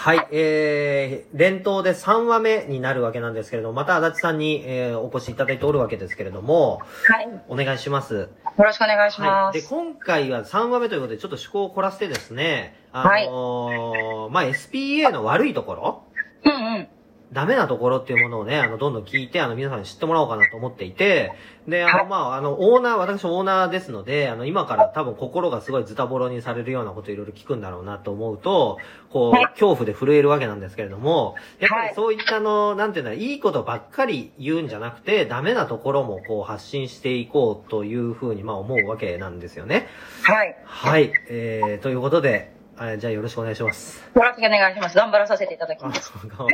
[0.00, 7.24] はい、えー、連投で3話目になるわけなんですけれども、また足立さんに、えー、お越しいただいておるわけですけれども、はい。
[7.26, 8.30] よお願いします。
[8.56, 9.52] ろしくお願いしはい。
[9.52, 9.68] で、ます。
[9.68, 16.02] 今回は3話目ということで、ちょっと趣向を凝らしてですね、あのーまあ、SPA の悪いところ
[16.44, 16.88] うんうん。
[17.32, 21.32] ダメなところっていうものをね、あの、どんどん聞いて、あの、皆さんに知ってもらおうかなと思っていて、
[21.68, 28.78] で、あの、はいまあ、あの、オーナー、私もオーナーですので、あの、今から多分心がすごいズタボロにされるようなこといろいろ聞くんだろうなと思うと、
[29.10, 39.86] こう、はい恐怖で震えるわけなんですけれども、やっぱはいりそういったあの、なんていうんだいいことばっかり言うんじゃなくて、ダメなところもこう発信していこうというふうに、まあ思うわけなんですよね。
[40.22, 40.56] はい。
[40.64, 41.12] はい。
[41.28, 44.02] えー、ということで、あじゃあよろしくお願いします。
[44.14, 44.96] よろしくお願いします。
[44.96, 46.10] 頑張らさせていただきあ、ます。
[46.36, 46.50] 怖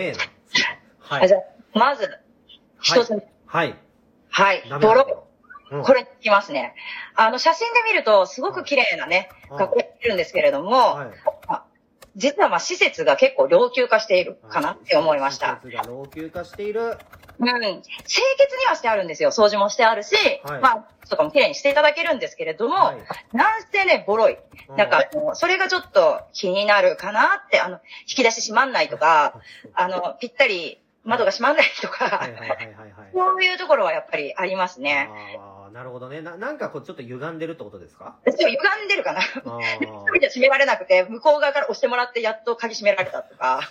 [0.00, 0.18] えな。
[1.00, 1.36] はあじい。
[1.36, 2.08] ゃあ、まず、
[2.80, 3.28] 一つ目。
[3.44, 3.74] はい。
[4.30, 4.88] はい泥。
[4.88, 5.26] ころ。
[5.72, 6.74] うんこれいきますね。
[7.14, 11.08] あの、写真で見ると、すごく綺麗なね、はい学校にいるんですけれども、はい。
[12.16, 15.60] 実はまあ施設が結構老朽化しているかなって思いました。
[15.62, 16.98] 施設が老朽化している。
[17.40, 17.46] うん。
[17.48, 19.30] 清潔にはしてあるんですよ。
[19.30, 23.36] 掃除もしてあるし、はいまあ、とかも綺麗にしていただけるんですけれども、はい。
[23.36, 24.34] なんせね、ボロい。
[24.34, 27.76] うなんか、それがちょっと気になるかなって、あの、
[28.08, 29.40] 引き出し閉まんないとか、
[29.74, 32.28] あの、ぴったり窓が閉まんないとか。
[33.14, 35.08] そういうところはやっぱりありますね。
[35.72, 36.20] なるほどね。
[36.20, 38.16] な、なんかこうちょっと歪んでるってことですか？
[38.26, 39.20] ちょっと歪んでるかな。
[39.20, 43.60] あ一人じゃ閉められなくて、向こう側から押してもらってやっと鍵閉められたとか。
[43.60, 43.70] あ。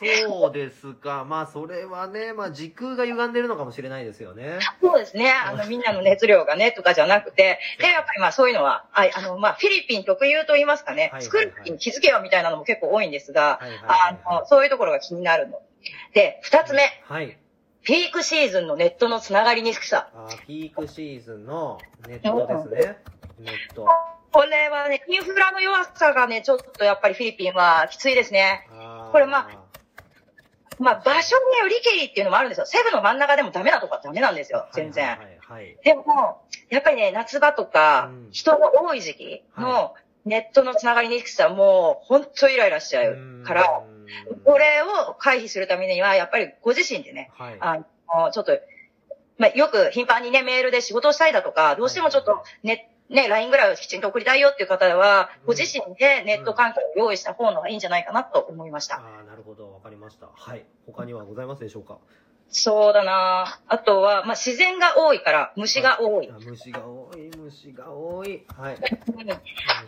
[0.00, 1.24] そうですか。
[1.24, 4.60] まあそれはね、まあ時空が歪んでるのかもしれないですよね。
[4.80, 5.32] そうですね。
[5.32, 15.60] あの、みんなの熱量がね、とかじゃなくて、 で、やっぱりまあそういうのは、ああの、まあフィリピン特有と言いますかね作る時に気づけよみたいなのも結構多いんですが、あの、そういうところが気になるの。
[16.14, 17.36] で、二つ目、はい。
[17.88, 20.10] ピークシーズンのネットのつながりにくさ。
[20.14, 22.98] あーピークシーズンのネットですね。
[23.40, 23.88] ネット。
[24.30, 28.68] これはね、インフラの弱さがね、ちょっとやっぱりフィリピンはきついですね。
[29.10, 29.48] これま
[30.78, 32.66] まあ、場所によりけりっていうのもあるんですよ。
[32.66, 35.06] セブの真ん中でもダメなとこはダメなんですよ、全然。
[35.06, 35.78] はいはいはい。
[35.82, 39.94] でも、やっぱりね、夏場とかうん、人の多い時期の
[40.26, 43.87] ネットのつながりにくさ、もう、ほんとイライラしちゃうから、うん
[44.44, 47.56] これを回避するためには、やっぱりご自身でね、はい。
[47.60, 47.76] あ
[48.14, 48.58] の、ちょっと、
[49.38, 58.96] まあ、よく頻繁にね、メールで仕事をしたいだとか、どうしてもちょっとね、ね、LINE ぐらいをきちんと送りたいよっていう方はうん、ご自身でネット環境を用意した方のがいいんじゃないかなと思いました。
[58.96, 59.72] ああ、なるほど。
[59.72, 60.28] わかりました。
[60.34, 60.64] はい。
[60.86, 61.96] 他にはございますでしょうか？
[62.50, 66.30] そうだなあとは、まあ、自然が多いから、虫が多い。
[66.30, 68.44] あ虫が多い、虫が多い。
[68.56, 68.74] はい。
[68.74, 69.30] うん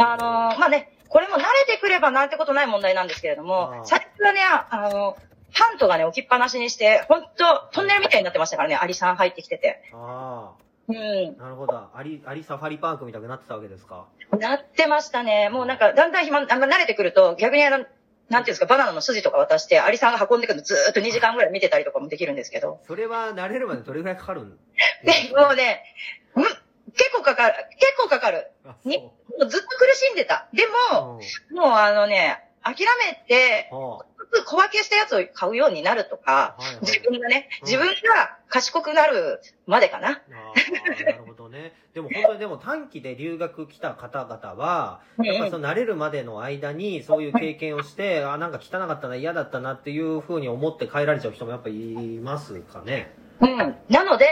[0.00, 5.16] あのーまあね、これも慣れてくればなんてことない問題なんですけれどあもあ、最初はね、あの、
[5.56, 9.82] パントがね、置きっぱなしにして、本当トンネルみたいになってましたからね、アリさん入ってきてて。
[9.94, 10.52] あ
[10.88, 10.96] うん。
[11.38, 11.88] あ、なるほど。
[11.94, 14.06] アリ、アリサファリパークみたくなってたわけですか？
[14.38, 15.48] なってましたね。
[15.50, 17.88] もうなんか、だんだん暇、あんま慣れてくると、逆にあの、なんてい
[18.38, 22.80] うんですか、バナナの筋とか渡して、アリさんが運んでくるのずーっと2時間ぐらい見てたりとかもできるんですけど。
[22.86, 24.58] それは慣れるまでどれぐらいかかるん？
[25.04, 25.82] で、 もうね、
[26.36, 26.44] うん、
[26.94, 27.54] 結構かかる。
[27.78, 28.50] 結構かかる。
[28.64, 30.48] あにそもうずっと苦しんでた。
[30.52, 30.94] でう。
[30.94, 34.04] も、うんもうあのね、諦めて、は
[34.44, 40.10] 小分けしたやつを買うようになるとか、あはいはい自分がね、うん自分が賢くなるまでかな。
[40.10, 41.72] なるほどね。
[41.94, 53.14] でも本当にでも短期で留学来た方々は、うんやっぱりその慣れるまでの間にそういう経験をして、あ、なんか汚かったな、嫌だったなっていうふうに思って帰られちゃう人もやっぱいますかね。
[53.40, 53.76] うん。
[53.88, 54.26] なので、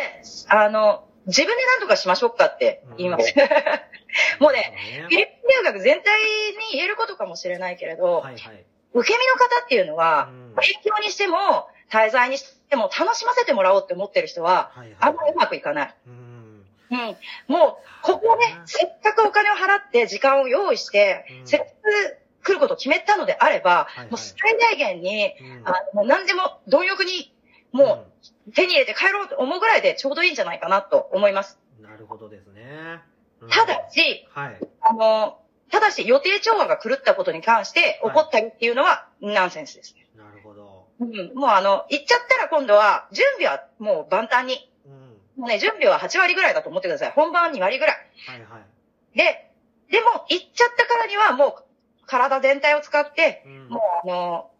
[0.48, 3.34] あの、自分で何とかしましょうかって言います。
[4.38, 4.74] もうね、
[5.08, 5.26] フィリピン
[5.58, 8.64] 留学全体に言えることかもしれないけれど、はいはい。
[8.94, 14.96] 受け身の方っていうのは、うん勉強にしても、滞在にしても楽しませてもらおうって思ってる人は、はいはい。
[15.00, 15.94] あんまりうまくいかない。
[16.06, 16.66] うん。
[16.90, 17.16] うん。
[17.46, 27.34] もう、ここね、せっかくお金を払って時間を用意して、うんせっかく来ることを決めたのであれば、はいはいもう最大限に、うんあの、何でも貪欲に、
[27.72, 28.06] も
[28.48, 31.58] う手に入れて帰ろうと思うぐらいでちょうどいいんじゃないかなと思います。
[31.78, 33.00] うんなるほどですね。
[33.40, 34.58] うんただし、はい。
[34.80, 35.38] あの、
[35.70, 40.06] ただし予定調和が狂ったことに関してはい怒ったりっていうのはナンセンスですね。
[40.16, 40.86] なるほど。
[41.00, 41.34] うん。
[41.34, 44.70] もうあの、行っちゃったら今度は、準備はもう万端に。
[44.86, 44.92] うん。
[45.42, 47.12] もうね、準備は8割ぐらいだと思ってください。
[47.12, 47.96] 本番は2割ぐらい。
[48.26, 48.58] はいは
[49.14, 49.16] い。
[49.16, 49.50] で、
[49.90, 51.64] でも、行っちゃったからにはもう、
[52.06, 54.50] 体全体を使って、うんもうあの、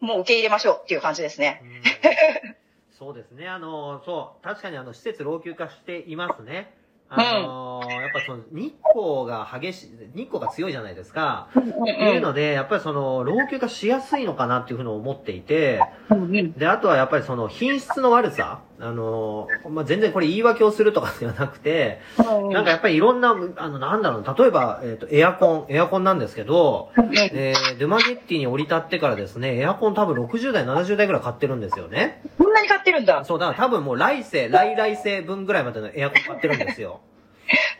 [0.00, 1.62] もう受け入れましょうっていう感じですね。
[1.64, 2.60] うん
[3.00, 3.48] そうですね。
[3.48, 6.74] あの、そう、確かにあの、施設老朽化していますね。
[7.08, 11.48] あの、やっぱその、日光が激しい、日光が強いじゃないですか。
[11.56, 15.80] うんっていうので、やっぱりその、老朽化しやすいのかなっていうふうに思っていて、
[16.10, 32.22] うんうんで、あとはやっぱりその、品質の悪さあの、まあ、全然これ言い訳をするとかではなくて、なんかやっぱりいろんな、あの、なんだろう、例えば、えっ、と、エアコン、エアコンなんですけど、えー、ドゥマゲッティに降り立ってからですね、エアコン多分60代、70代ぐらい買ってるんですよね。
[32.38, 33.24] こんなに買ってるんだ。
[33.24, 37.00] そう、だから多分もう来世、来来世分ぐらいまでのエアコン買ってるんですよ。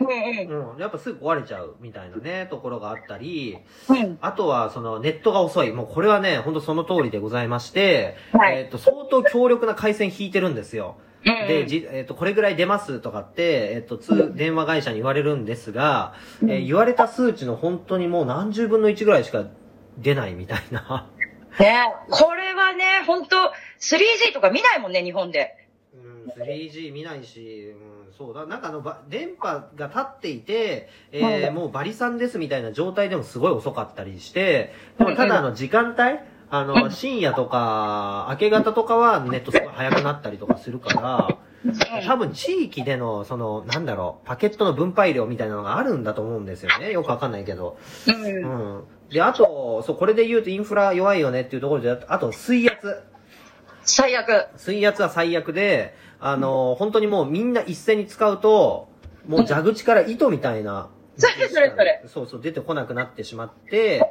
[0.00, 0.80] うん。
[0.80, 3.58] やっぱすぐ壊れちゃうみたいなね、ところがあったり、
[3.88, 4.18] うん。
[4.20, 5.72] あとは、その、ネットが遅い。
[5.72, 10.96] もうこれはね、ほんとその通りでございまして、はいえっ、と、相当強力な回線引いてるんですよ。
[11.24, 19.44] で、じ、えっ、と、これぐらい出ますとかって、えっ、と、通、電話会社に言われるんですが、えー言われた数値の本当にもう何十分の1ぐらいしか
[19.98, 21.08] 出ないみたいな。
[21.58, 21.76] ね
[22.10, 23.36] これはね、本当
[23.80, 25.56] 3G とか見ないもんね、日本で。
[25.92, 27.74] うん、3G 見ないし、
[28.06, 36.20] うん、そうだ、なんかあの、ば電波が立っていて、えーうんもうバリさんですみたいな状態でもすごい遅かったりして、でもただあの、時間帯
[36.50, 41.38] あの、うん深夜とか、明け方とかはネットすごい速くなったりとかするから、
[42.06, 46.90] 多分地域での、その、なんだろう、パケットの分配量みたいなのがあるんだと思うんですよね。
[46.90, 47.76] よくわかんないけど。
[48.06, 48.12] う。
[48.12, 48.84] ん。
[49.10, 53.02] で、あと、そう、これで言うとインフラ弱いよねっていうところで、あと水圧。
[53.94, 54.48] 最悪。
[54.56, 58.88] 水圧は最悪で、あの、本当にもうみんな一斉に使うと、
[59.26, 60.88] もう蛇口から糸みたいな。
[61.16, 64.02] それそれそれそうそう、出てこなくなってしまって、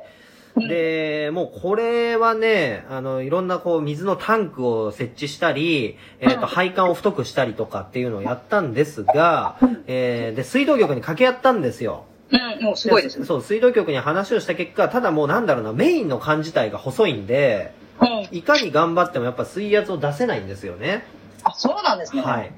[0.55, 12.05] で、もうこれはね、あの、いろんなこう水のタンクを設置したり、えっ、うんと、配管を太くしたりとかっていうのをやったんですが、えー、で、水道局に掛け合ったんですよ。
[12.31, 13.19] うん、もうすごいです。
[13.19, 13.25] うん。
[13.25, 17.73] そう、水道局に話をした結果、ただもうなんだろうな、メインの管自体が細いんで、
[18.31, 21.03] いかに頑張ってもやっぱ水圧を出せないんですよね。
[21.43, 22.21] あ、そうなんですね。
[22.21, 22.51] はい。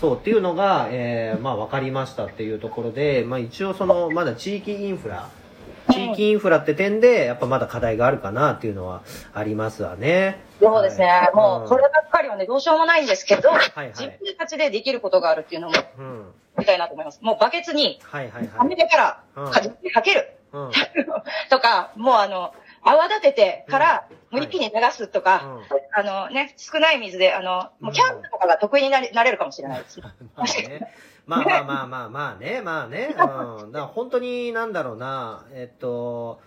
[0.00, 5.28] そう、っていうのが、えー、まあ分かりましたっていうところで、まあ一応その、まだ地域インフラ、
[5.92, 9.02] 地域インフラって点で、やっぱまだ課題があるかなっていうのは
[9.32, 10.40] ありますわね。
[10.60, 11.06] そうですね。
[11.06, 16.24] はいもう、こればっかりはね、どうしようもないんですけど、いはい自分たちでできることがあるっていうのも、うん。
[16.58, 17.20] みたいなと思います。
[17.22, 20.36] もうバケツに、はいはいはめてからうん、かじってかける。
[20.52, 20.64] はい。
[20.64, 20.70] うん。
[21.48, 25.60] とか、もうあの、泡立ててから、うんもう一気に流すとか、
[25.94, 30.00] あのね、少ない水で、あの、もうキャンプとかが得意になれなれるかもしれないです。
[30.34, 30.90] まあね。
[31.26, 33.14] まあまあまあまあまあね、まあね。
[33.14, 33.86] うん。
[33.88, 36.40] 本当になんだろうな、えっと、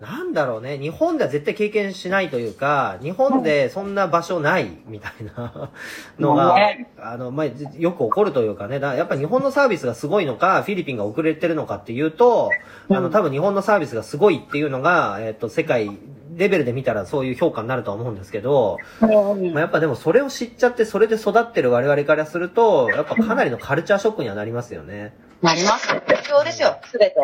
[0.00, 5.70] なんだろうね、日本では絶対経験しないというか、日本でそんな場所ないみたいな
[6.20, 7.46] のがね、あの、まあ、
[7.76, 12.50] よく起こるというかね、だやっぱ日本のサービスがすごいのか、フィリピンが遅れてるのかっていうと、
[12.90, 15.90] あの、多分日本のサービスがすごいっていうのが、えっと、世界
[16.36, 25.12] レベルで見たらそういう評価になるとは思うんですけど、まあ、やっぱでもそれを知っちゃって、それで育ってる我々からすると、やっぱかなりのカルチャーショックにはなりますよね。
[25.42, 25.88] なります。
[26.06, 27.16] 勉強ですよ、すべて。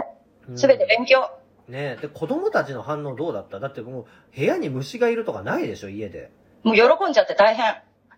[0.48, 1.30] うんすべて勉強。
[1.68, 3.60] ねで、子供たちの反応どうだった？
[3.60, 4.06] だってもう、
[4.36, 6.30] 部屋に虫がいるとかないでしょ、家で。
[6.62, 7.74] もう喜んじゃって大変。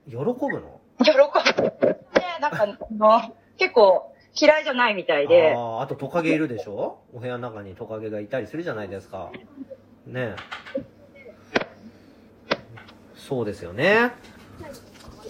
[0.08, 0.80] 喜ぶの？
[1.04, 1.62] 喜んで。
[1.90, 1.98] ね、
[2.40, 5.54] なんか、あの、結構嫌いじゃないみたいで。
[5.56, 6.98] ああ、あとトカゲいるでしょ？
[7.14, 9.30] お部屋の中にトカゲがいたりするじゃないですか。
[10.06, 10.36] ね
[13.16, 14.12] そうですよね。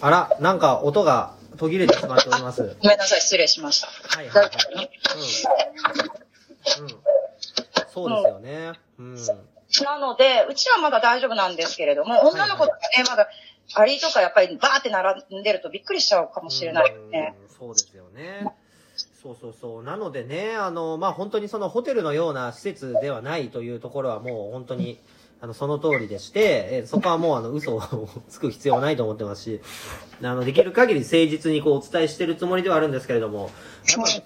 [0.01, 2.75] あら、なんか音が途切れてしまっております。
[2.81, 3.87] ごめんなさい、失礼しました。
[4.15, 4.51] はいはいはい。
[6.03, 6.06] うん。
[8.05, 8.11] うん。
[8.13, 8.73] そうですよね。
[8.99, 9.15] うん。
[9.83, 13.27] なので、うちはまだ大丈夫なんですけれども、女の子とかね、まだ、
[13.75, 17.35] アリとかやっぱりバーって並んでるとびっくりしちゃうかもしれないよね。
[17.41, 18.47] うんそうですよね。
[19.21, 19.83] そうそうそう。
[19.83, 24.99] なのでね、あの、まあ、本当にそのホテルのような施設ではないというところはもう本当に、
[25.41, 29.61] あの、その通りでして、えーそこはもうあの、嘘をつく必要はないと思ってますし、
[30.21, 33.49] あの、できる限り誠実にこうお伝えしてるつもりではあるんですけれども、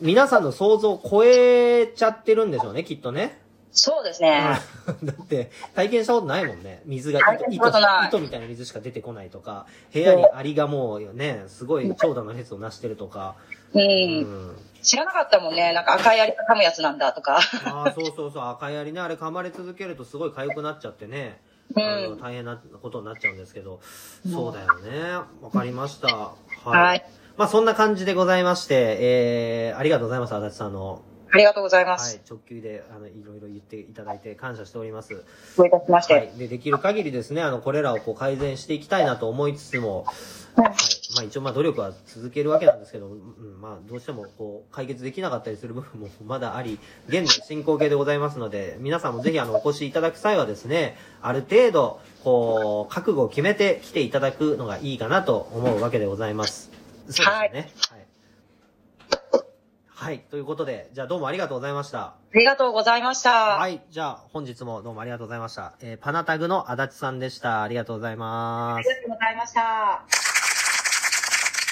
[0.01, 3.39] 皆さんの想像を超えちゃってるんでしょうね、きっとね。
[3.71, 4.59] そうですね。
[5.03, 6.81] だって、体験したことないもんね。
[6.85, 7.69] 水が糸、糸
[8.07, 13.35] 糸みたいな水しか出てこないとか、部屋にアリがもうね、すごい長蛇の列をなしてるとか、
[13.73, 13.79] う。
[13.79, 14.55] うんん。
[14.81, 15.73] 知らなかったもんね。
[15.73, 17.39] なんか赤いアリが噛むやつなんだとか。
[17.65, 21.39] ああ、そうそうそう、赤いアリね、あれ噛まれ続けるとすごい痒くなっちゃってね、
[21.75, 23.79] うんあの大変なことになっちゃうんですけど、
[24.29, 25.13] そうだよね。
[25.41, 26.07] わかりました。
[26.07, 26.33] は
[26.65, 26.69] い。
[26.69, 27.05] はい
[27.37, 31.01] まあそんな感じでございまして、えー、ありがとうございます、足立さんの。
[31.31, 32.17] ありがとうございまはす。
[32.17, 35.23] い、直球で、あの、いろいろ言っていただいて感謝しております。
[35.57, 36.13] どういたしまして。
[36.13, 36.31] はい。
[36.37, 40.05] で、できる限りですね、あの、これらをこう改善していきたいなと思いつつも、
[40.55, 40.65] はい。
[41.15, 56.69] まあ一応まあ努力は続けるわけなんですけど、うん、まあどうしてもこう解決できなかったりする部分も まだあり、現在進行形でございますので、皆さんもぜひあのお越しいただく際はですね、ある程度、こう、覚悟を決めて来ていただくのがいいかなと思うわけでございます。
[57.07, 57.71] そうですよね。
[57.89, 58.00] はい。
[60.01, 60.19] はい。
[60.31, 61.99] ということで、じゃあどうもありがとうございました。
[61.99, 63.29] ありがとうございました。
[63.59, 63.83] はい。
[63.91, 65.73] じゃあ、本日もどうもありがとうございました。
[65.79, 67.61] えーパナタグの足立さんでした。
[67.61, 68.87] ありがとうございますあり。
[68.87, 70.20] がとうございました。